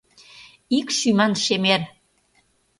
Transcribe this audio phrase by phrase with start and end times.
[0.77, 1.81] Ик шӱман шемер.